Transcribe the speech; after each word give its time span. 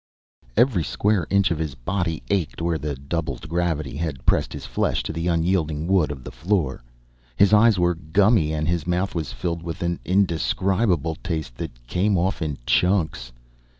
Every 0.57 0.83
square 0.83 1.27
inch 1.29 1.51
of 1.51 1.59
his 1.59 1.75
body 1.75 2.23
ached 2.31 2.59
where 2.59 2.79
the 2.79 2.95
doubled 2.95 3.47
gravity 3.47 3.97
had 3.97 4.25
pressed 4.25 4.51
his 4.51 4.65
flesh 4.65 5.03
to 5.03 5.13
the 5.13 5.27
unyielding 5.27 5.85
wood 5.85 6.09
of 6.11 6.23
the 6.23 6.31
floor. 6.31 6.83
His 7.35 7.53
eyes 7.53 7.77
were 7.77 7.93
gummy 7.93 8.51
and 8.51 8.67
his 8.67 8.87
mouth 8.87 9.13
was 9.13 9.31
filled 9.31 9.61
with 9.61 9.83
an 9.83 9.99
indescribable 10.03 11.17
taste 11.23 11.53
that 11.57 11.85
came 11.85 12.17
off 12.17 12.41
in 12.41 12.57
chunks. 12.65 13.31